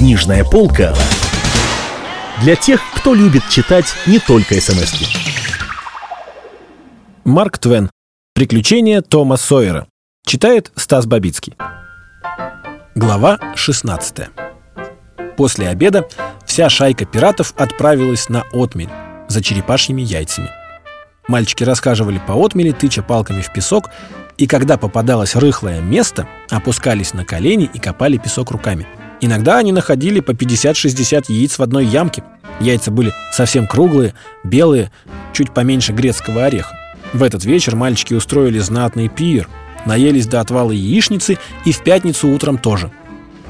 [0.00, 0.94] Книжная полка
[2.42, 5.06] для тех, кто любит читать не только смс -ки.
[7.26, 7.90] Марк Твен.
[8.34, 9.88] Приключения Тома Сойера.
[10.24, 11.54] Читает Стас Бабицкий.
[12.94, 14.30] Глава 16.
[15.36, 16.08] После обеда
[16.46, 18.88] вся шайка пиратов отправилась на отмель
[19.28, 20.48] за черепашьими яйцами.
[21.28, 23.90] Мальчики рассказывали по отмели, тыча палками в песок,
[24.38, 28.86] и когда попадалось рыхлое место, опускались на колени и копали песок руками–
[29.20, 32.22] Иногда они находили по 50-60 яиц в одной ямке.
[32.60, 34.90] Яйца были совсем круглые, белые,
[35.32, 36.76] чуть поменьше грецкого ореха.
[37.12, 39.48] В этот вечер мальчики устроили знатный пир,
[39.84, 42.90] наелись до отвала яичницы и в пятницу утром тоже.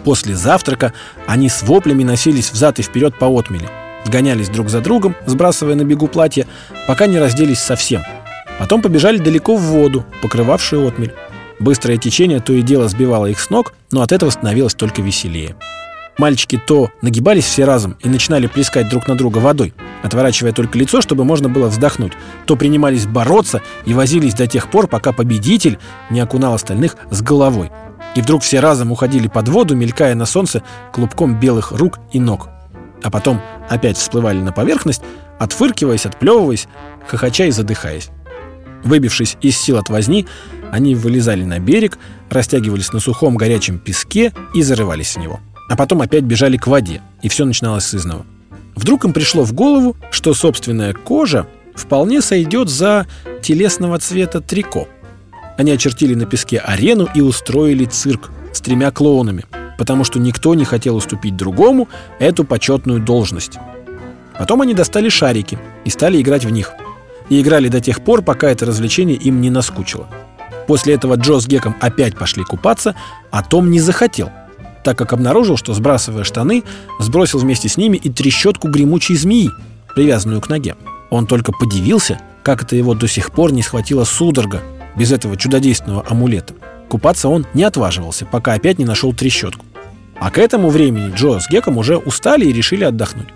[0.04, 0.92] После завтрака
[1.26, 3.68] они с воплями носились взад и вперед по отмели.
[4.06, 6.46] Гонялись друг за другом, сбрасывая на бегу платья,
[6.86, 8.02] пока не разделись совсем.
[8.58, 11.14] Потом побежали далеко в воду, покрывавшую отмель.
[11.60, 15.56] Быстрое течение то и дело сбивало их с ног, но от этого становилось только веселее.
[16.16, 21.00] Мальчики то нагибались все разом и начинали плескать друг на друга водой, отворачивая только лицо,
[21.00, 22.12] чтобы можно было вздохнуть,
[22.46, 27.70] то принимались бороться и возились до тех пор, пока победитель не окунал остальных с головой.
[28.14, 32.48] И вдруг все разом уходили под воду, мелькая на солнце клубком белых рук и ног.
[33.02, 35.02] А потом опять всплывали на поверхность,
[35.38, 36.68] отфыркиваясь, отплевываясь,
[37.06, 38.10] хохоча и задыхаясь.
[38.82, 40.26] Выбившись из сил от возни,
[40.72, 45.40] они вылезали на берег, растягивались на сухом горячем песке и зарывались в него.
[45.68, 48.26] А потом опять бежали к воде, и все начиналось с изного.
[48.74, 53.06] Вдруг им пришло в голову, что собственная кожа вполне сойдет за
[53.42, 54.88] телесного цвета трико.
[55.56, 59.44] Они очертили на песке арену и устроили цирк с тремя клоунами,
[59.78, 63.58] потому что никто не хотел уступить другому эту почетную должность.
[64.38, 66.72] Потом они достали шарики и стали играть в них.
[67.28, 70.08] И играли до тех пор, пока это развлечение им не наскучило.
[70.70, 72.94] После этого Джо с Геком опять пошли купаться,
[73.32, 74.30] а Том не захотел,
[74.84, 76.62] так как обнаружил, что, сбрасывая штаны,
[77.00, 79.50] сбросил вместе с ними и трещотку гремучей змеи,
[79.96, 80.76] привязанную к ноге.
[81.10, 84.62] Он только подивился, как это его до сих пор не схватила судорога
[84.94, 86.54] без этого чудодейственного амулета.
[86.88, 89.66] Купаться он не отваживался, пока опять не нашел трещотку.
[90.20, 93.30] А к этому времени Джо с Геком уже устали и решили отдохнуть.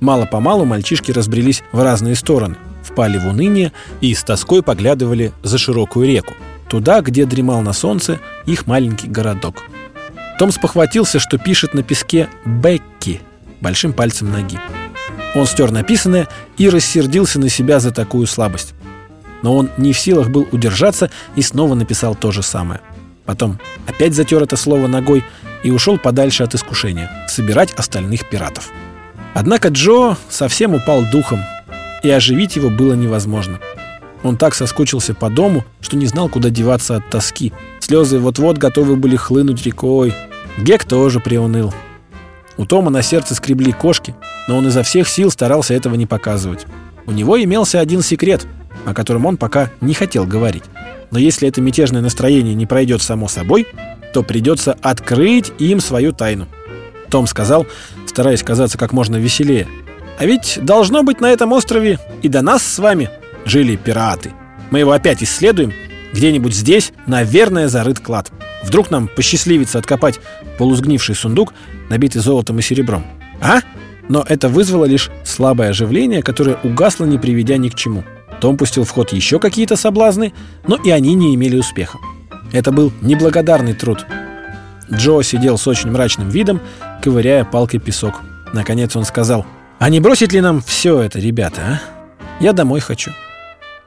[0.00, 6.08] Мало-помалу мальчишки разбрелись в разные стороны, впали в уныние и с тоской поглядывали за широкую
[6.08, 6.34] реку,
[6.68, 9.64] туда, где дремал на солнце их маленький городок.
[10.38, 13.20] Том спохватился, что пишет на песке «Бекки»
[13.60, 14.58] большим пальцем ноги.
[15.34, 18.74] Он стер написанное и рассердился на себя за такую слабость.
[19.42, 22.80] Но он не в силах был удержаться и снова написал то же самое.
[23.24, 25.24] Потом опять затер это слово ногой
[25.62, 28.70] и ушел подальше от искушения– собирать остальных пиратов.
[29.34, 31.40] Однако Джо совсем упал духом,
[32.02, 33.60] и оживить его было невозможно–
[34.22, 37.52] он так соскучился по дому, что не знал, куда деваться от тоски.
[37.80, 40.14] Слезы вот-вот готовы были хлынуть рекой.
[40.58, 41.72] Гек тоже приуныл.
[42.56, 44.14] У Тома на сердце скребли кошки,
[44.46, 46.66] но он изо всех сил старался этого не показывать.
[47.06, 48.46] У него имелся один секрет,
[48.84, 50.64] о котором он пока не хотел говорить.
[51.10, 53.66] Но если это мятежное настроение не пройдет само собой,
[54.14, 56.46] то придется открыть им свою тайну.
[57.10, 57.66] Том сказал,
[58.06, 59.66] стараясь казаться как можно веселее.
[60.18, 63.10] «А ведь должно быть на этом острове и до нас с вами
[63.44, 64.32] жили пираты.
[64.70, 65.72] Мы его опять исследуем.
[66.12, 68.30] Где-нибудь здесь, наверное, зарыт клад.
[68.62, 70.20] Вдруг нам посчастливится откопать
[70.58, 71.54] полусгнивший сундук,
[71.88, 73.04] набитый золотом и серебром.
[73.40, 73.60] А?
[74.08, 78.04] Но это вызвало лишь слабое оживление, которое угасло, не приведя ни к чему.
[78.40, 80.32] Том пустил в ход еще какие-то соблазны,
[80.66, 81.98] но и они не имели успеха.
[82.52, 84.04] Это был неблагодарный труд.
[84.92, 86.60] Джо сидел с очень мрачным видом,
[87.02, 88.20] ковыряя палкой песок.
[88.52, 89.46] Наконец он сказал,
[89.78, 91.80] «А не бросить ли нам все это, ребята, а?
[92.40, 93.12] Я домой хочу».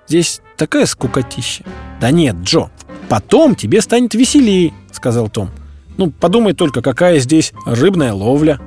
[0.07, 1.63] Здесь такая скукотища.
[1.99, 2.69] Да нет, Джо,
[3.09, 5.49] потом тебе станет веселее, сказал Том.
[5.97, 8.59] Ну, подумай только, какая здесь рыбная ловля.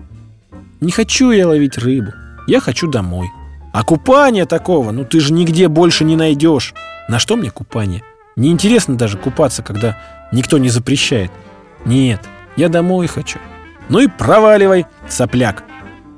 [0.80, 2.12] Не хочу я ловить рыбу.
[2.46, 3.28] Я хочу домой.
[3.72, 6.74] А купание такого, ну ты же нигде больше не найдешь.
[7.08, 8.02] На что мне купание?
[8.36, 9.98] Неинтересно даже купаться, когда
[10.32, 11.30] никто не запрещает.
[11.84, 12.20] Нет,
[12.56, 13.38] я домой хочу.
[13.88, 15.64] Ну и проваливай, сопляк.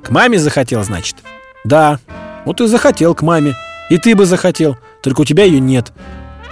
[0.03, 1.17] К маме захотел, значит?
[1.63, 1.99] Да,
[2.45, 3.55] вот и захотел к маме.
[3.89, 4.77] И ты бы захотел.
[5.01, 5.91] Только у тебя ее нет.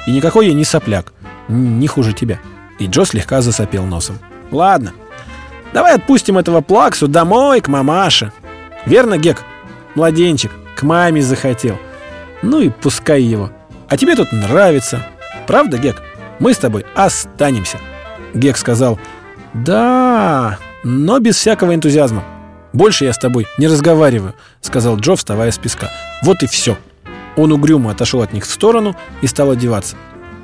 [0.07, 1.13] И никакой я не сопляк.
[1.47, 2.39] Не хуже тебя.
[2.79, 4.19] И Джо слегка засопел носом.
[4.51, 4.93] Ладно,
[5.73, 8.31] давай отпустим этого плаксу домой, к мамаше.
[8.85, 9.43] Верно, Гек?
[9.95, 11.77] Младенчик, к маме захотел.
[12.41, 13.51] Ну и пускай его.
[13.87, 15.05] А тебе тут нравится.
[15.45, 16.01] Правда, Гек?
[16.39, 17.77] Мы с тобой останемся.
[18.33, 18.99] Гек сказал,
[19.53, 22.23] да, но без всякого энтузиазма.
[22.71, 25.89] Больше я с тобой не разговариваю, сказал Джо, вставая с песка.
[26.23, 26.77] Вот и все.
[27.39, 29.95] Он угрюмо отошел от них в сторону и стал одеваться.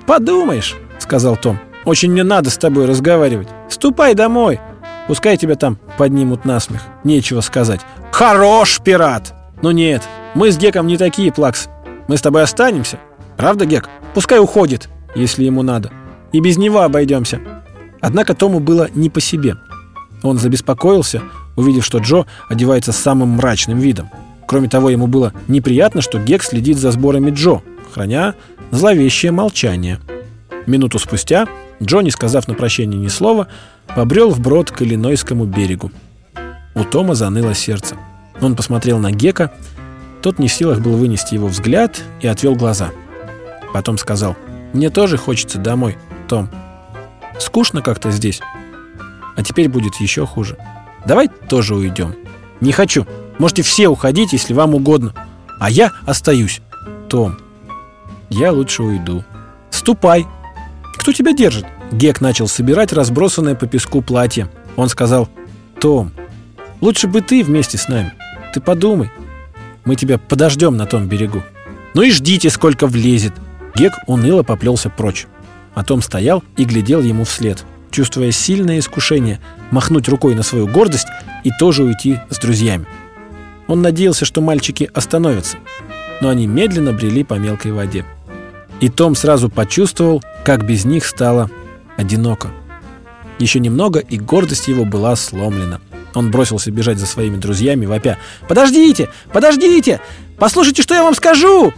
[0.08, 3.50] «Подумаешь»,— сказал Том,— «очень мне надо с тобой разговаривать.
[3.68, 4.62] Ступай домой.
[5.10, 6.84] Пускай тебя там поднимут на смех.
[7.04, 7.82] Нечего сказать.
[8.14, 9.34] Хорош, пират!
[9.62, 10.04] Ну нет,
[10.36, 11.68] мы с Геком не такие, Плакс.
[12.08, 12.98] Мы с тобой останемся.
[13.36, 13.90] Правда, Гек?
[14.14, 15.92] Пускай уходит, если ему надо.
[16.32, 17.42] И без него обойдемся.
[18.00, 19.58] Однако Тому было не по себе.
[20.24, 21.22] Он забеспокоился,
[21.58, 24.10] увидев, что Джо одевается с самым мрачным видом.
[24.48, 27.62] Кроме того, ему было неприятно, что Гек следит за сборами Джо,
[27.94, 28.36] храня
[28.72, 30.00] зловещее молчание.
[30.66, 31.48] Минуту спустя
[31.82, 33.48] Джо, не сказав на прощение ни слова,
[33.96, 35.92] побрел вброд к Иллинойскому берегу.
[36.74, 37.96] У Тома заныло сердце.
[38.42, 39.52] Он посмотрел на Гека,
[40.22, 42.92] тот не в силах был вынести его взгляд и отвел глаза.
[43.74, 44.36] Потом сказал,
[44.74, 45.98] «Мне тоже хочется домой,
[46.28, 46.50] Том.
[47.40, 48.42] Скучно как-то здесь.
[49.36, 50.58] А теперь будет еще хуже.
[51.06, 52.16] Давай тоже уйдем».
[52.62, 53.06] «Не хочу.
[53.38, 55.14] Можете все уходить, если вам угодно.
[55.60, 56.62] А я остаюсь».
[57.10, 57.38] «Том,
[58.30, 59.24] я лучше уйду».
[59.70, 60.26] «Ступай.
[60.98, 64.50] Кто тебя держит?» Гек начал собирать разбросанное по песку платье.
[64.76, 65.30] Он сказал,
[65.80, 66.12] «Том,
[66.82, 68.14] лучше бы ты вместе с нами.
[68.54, 69.12] Ты подумай.
[69.86, 71.44] Мы тебя подождем на том берегу».
[71.94, 73.34] «Ну и ждите, сколько влезет».
[73.76, 75.28] Гек уныло поплелся прочь.
[75.74, 79.40] А Том стоял и глядел ему вслед, чувствуя сильное искушение
[79.72, 81.08] махнуть рукой на свою гордость
[81.44, 82.86] и тоже уйти с друзьями.
[83.68, 85.58] Он надеялся, что мальчики остановятся,
[86.22, 88.06] но они медленно брели по мелкой воде.
[88.80, 91.50] И Том сразу почувствовал, как без них стало
[91.98, 92.50] одиноко.
[93.40, 95.82] Еще немного, и гордость его была сломлена.
[96.14, 98.18] Он бросился бежать за своими друзьями, вопя
[98.48, 99.10] «Подождите!
[99.34, 100.00] Подождите!
[100.38, 101.74] Послушайте, что я вам скажу!»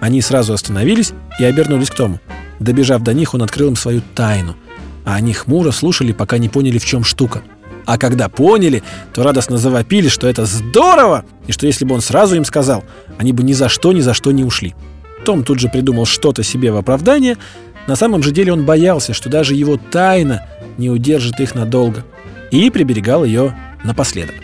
[0.00, 2.20] Они сразу остановились и обернулись к Тому.
[2.58, 4.56] Добежав до них, он открыл им свою тайну.
[5.04, 7.42] А они хмуро слушали, пока не поняли, в чем штука.
[7.86, 8.82] А когда поняли,
[9.14, 12.84] то радостно завопили, что это здорово, и что если бы он сразу им сказал,
[13.16, 14.74] они бы ни за что, ни за что не ушли.
[15.24, 17.38] Том тут же придумал что-то себе в оправдание,
[17.86, 20.42] на самом же деле он боялся, что даже его тайна
[20.76, 22.04] не удержит их надолго,
[22.50, 24.34] и приберегал ее напоследок.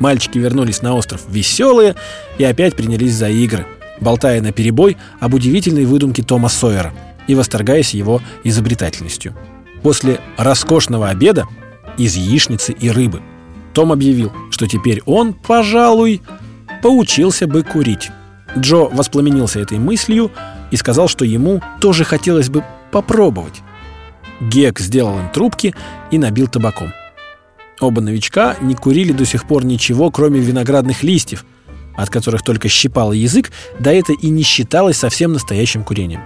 [0.00, 1.94] Мальчики вернулись на остров веселые
[2.38, 3.66] и опять принялись за игры,
[4.00, 6.92] болтая на перебой об удивительной выдумке Тома Сойера
[7.28, 9.36] и восторгаясь его изобретательностью.
[9.82, 11.46] После роскошного обеда
[12.04, 13.20] из яичницы и рыбы
[13.72, 16.22] том объявил, что теперь он, пожалуй,
[16.82, 18.10] поучился бы курить.
[18.58, 20.32] Джо воспламенился этой мыслью
[20.70, 23.62] и сказал, что ему тоже хотелось бы попробовать.
[24.40, 25.74] Гек сделал им трубки
[26.10, 26.92] и набил табаком.
[27.80, 31.44] Оба новичка не курили до сих пор ничего, кроме виноградных листьев,
[31.96, 36.22] от которых только щипало язык, да это и не считалось совсем настоящим курением.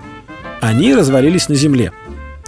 [0.60, 1.92] Они развалились на земле,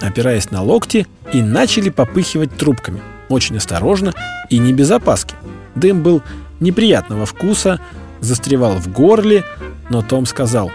[0.01, 4.13] опираясь на локти, и начали попыхивать трубками, очень осторожно
[4.51, 5.35] и не без опаски.
[5.75, 6.23] Дым был
[6.61, 7.81] неприятного вкуса,
[8.21, 9.45] застревал в горле,
[9.91, 10.71] но Том сказал,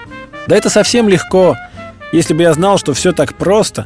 [0.48, 1.58] «Да это совсем легко.
[2.12, 3.86] Если бы я знал, что все так просто,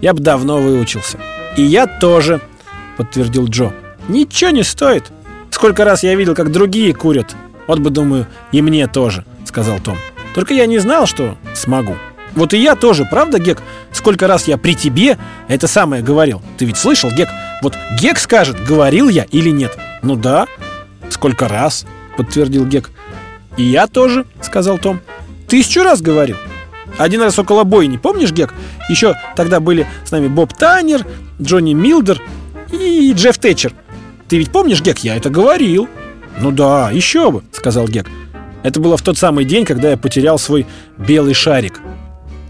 [0.00, 1.18] я бы давно выучился».
[1.56, 2.40] «И я тоже»,—
[2.96, 3.72] подтвердил Джо.
[4.08, 5.12] «Ничего не стоит.
[5.50, 7.34] Сколько раз я видел, как другие курят.
[7.66, 9.96] Вот бы, думаю, и мне тоже»,— сказал Том.
[10.34, 11.96] «Только я не знал, что смогу».
[12.34, 13.62] «Вот и я тоже, правда, Гек?
[13.92, 16.42] Сколько раз я при тебе это самое говорил.
[16.58, 17.28] Ты ведь слышал, Гек?
[17.64, 19.74] Вот Гек скажет, говорил я или нет».
[20.02, 20.46] «Ну да».
[21.08, 21.86] «Сколько раз?»—
[22.18, 22.90] подтвердил Гек.
[23.56, 25.00] «И я тоже»,— сказал Том.
[25.48, 26.36] «Тысячу раз говорил».
[26.98, 28.52] Один раз около бойни, помнишь, Гек?
[28.90, 31.06] Еще тогда были с нами Боб Таннер,
[31.40, 32.20] Джонни Милдер
[32.70, 33.72] и Джефф Тэтчер.
[34.28, 35.88] Ты ведь помнишь, Гек, я это говорил?
[36.40, 38.10] Ну да, еще бы, сказал Гек.
[38.62, 40.66] Это было в тот самый день, когда я потерял свой
[40.98, 41.80] белый шарик.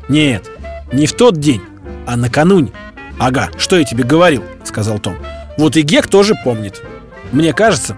[0.09, 0.51] Нет,
[0.93, 1.63] не в тот день,
[2.05, 2.73] а накануне.
[3.19, 4.43] Ага, что я тебе говорил,
[4.75, 5.17] сказал Том.
[5.57, 6.83] Вот и Гек тоже помнит.
[7.31, 7.97] Мне кажется,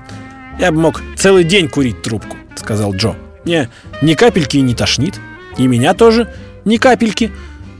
[0.60, 3.14] я бы мог целый день курить трубку, сказал Джо.
[3.44, 3.70] Мне
[4.02, 5.18] ни капельки не тошнит.
[5.56, 6.28] И меня тоже
[6.66, 7.32] ни капельки,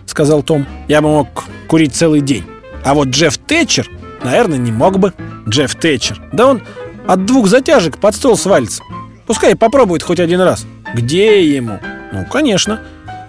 [0.06, 0.66] сказал Том.
[0.88, 2.44] Я бы мог курить целый день.
[2.84, 3.86] А вот Джефф Тэтчер,
[4.24, 5.12] наверное, не мог бы.
[5.46, 6.22] Джефф Тэтчер.
[6.32, 6.62] Да он
[7.06, 8.82] от двух затяжек под стол свалится.
[9.26, 10.64] Пускай попробует хоть один раз.
[10.94, 11.80] Где ему?
[12.12, 12.80] Ну, конечно.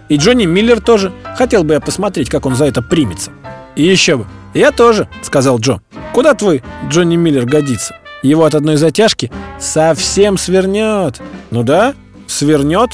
[0.08, 1.12] И Джонни Миллер тоже.
[1.36, 3.32] Хотел бы я посмотреть, как он за это примется.
[3.76, 4.28] И еще бы.
[4.58, 5.82] Я тоже, сказал Джо.
[6.16, 7.96] Куда твой Джонни Миллер годится?
[8.24, 11.22] Его от одной затяжки совсем свернет.
[11.52, 11.94] Ну да,
[12.26, 12.90] свернет.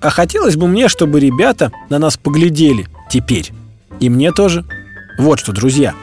[0.00, 3.52] А хотелось бы мне, чтобы ребята на нас поглядели теперь.
[4.00, 4.64] И мне тоже.
[5.20, 5.94] Вот что, друзья,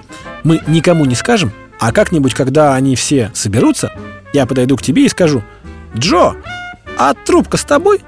[0.46, 3.92] мы никому не скажем, а как-нибудь, когда они все соберутся,
[4.32, 5.44] я подойду к тебе и скажу,
[5.98, 6.36] «Джо,
[6.98, 8.00] а трубка с тобой?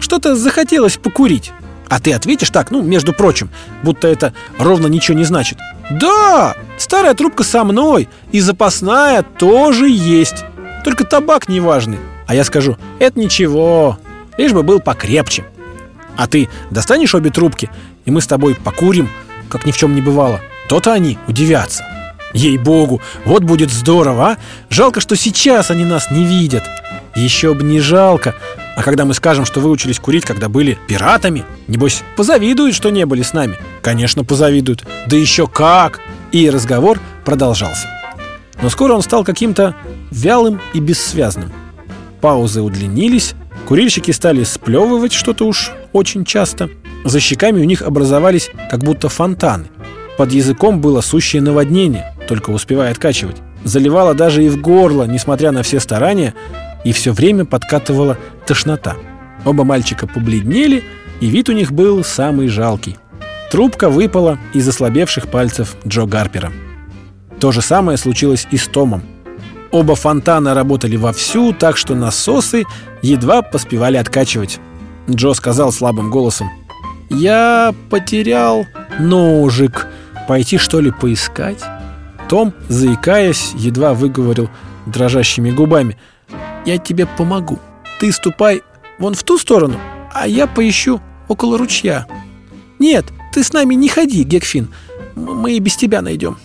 [0.00, 1.52] Что-то захотелось покурить».
[1.94, 3.50] А ты ответишь так, ну, между прочим,
[3.84, 5.58] будто это ровно ничего не значит.
[5.92, 10.44] Да, старая трубка со мной, и запасная тоже есть.
[10.82, 12.00] Только табак неважный.
[12.26, 13.96] А я скажу, это ничего,
[14.36, 15.44] лишь бы был покрепче.
[16.16, 17.70] А ты достанешь обе трубки,
[18.04, 19.08] и мы с тобой покурим,
[19.48, 20.40] как ни в чем не бывало.
[20.68, 21.84] То-то они удивятся.
[22.32, 24.36] Ей-богу, вот будет здорово, а?
[24.68, 26.64] Жалко, что сейчас они нас не видят
[27.14, 28.34] Еще бы не жалко
[28.76, 33.22] А когда мы скажем, что выучились курить, когда были пиратами Небось, позавидуют, что не были
[33.22, 33.56] с нами?
[33.82, 34.84] Конечно, позавидуют.
[35.06, 36.00] Да еще как!
[36.32, 37.88] И разговор продолжался.
[38.62, 39.76] Но скоро он стал каким-то
[40.10, 41.52] вялым и бессвязным.
[42.20, 43.34] Паузы удлинились
[43.66, 46.68] Курильщики стали сплевывать что-то уж очень часто.
[47.04, 49.66] За щеками у них образовались как будто фонтаны.
[50.18, 53.36] Под языком было сущее наводнение, только успевая откачивать.
[53.64, 56.34] Заливало даже и в горло, несмотря на все старания,
[56.84, 58.96] и все время подкатывала тошнота.
[59.44, 60.84] Оба мальчика побледнели,
[61.20, 62.96] и вид у них был самый жалкий.
[63.50, 66.52] Трубка выпала из ослабевших пальцев Джо Гарпера.
[67.40, 69.02] То же самое случилось и с Томом.
[69.70, 72.64] Оба фонтана работали вовсю, так что насосы
[73.02, 74.60] едва поспевали откачивать.
[75.10, 76.50] Джо сказал слабым голосом.
[77.10, 78.66] «Я потерял
[78.98, 79.86] ножик.
[80.26, 81.62] Пойти, что ли, поискать?»
[82.28, 84.48] Том, заикаясь, едва выговорил
[84.86, 85.98] дрожащими губами.
[86.64, 87.58] «Я тебе помогу.
[88.00, 88.62] Ты ступай
[88.98, 89.78] вон в ту сторону,
[90.12, 92.06] а я поищу около ручья».
[92.78, 94.68] «Нет, ты с нами не ходи, Гекфин.
[95.14, 96.36] Мы и без тебя найдем».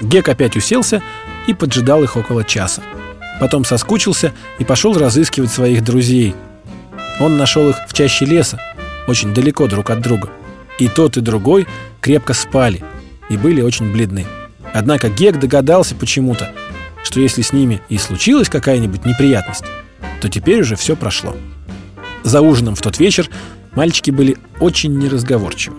[0.00, 1.02] Гек опять уселся
[1.46, 2.82] и поджидал их около часа.
[3.40, 6.34] Потом соскучился и пошел разыскивать своих друзей.
[7.20, 8.58] Он нашел их в чаще леса,
[9.06, 10.30] очень далеко друг от друга.
[10.78, 11.66] И тот, и другой
[12.00, 12.82] крепко спали
[13.28, 14.26] и были очень бледны.
[14.74, 16.52] Однако Гек догадался почему-то,
[17.06, 19.64] что если с ними и случилась какая-нибудь неприятность,
[20.20, 21.36] то теперь уже все прошло.
[22.24, 23.30] За ужином в тот вечер
[23.76, 25.76] мальчики были очень неразговорчивы.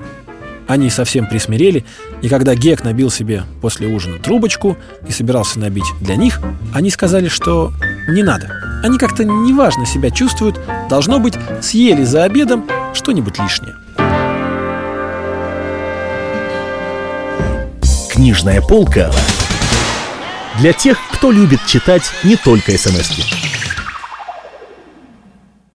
[0.67, 1.83] Они совсем присмирели,
[2.21, 6.39] и когда Гек набил себе после ужина трубочку и собирался набить для них,
[6.73, 7.73] они сказали, что
[8.07, 8.49] не надо.
[8.81, 10.57] Они как-то неважно себя чувствуют,
[10.89, 13.75] должно быть, съели за обедом что-нибудь лишнее.
[18.09, 19.11] Книжная полка
[20.59, 23.36] для тех, кто любит читать не только смс -ки.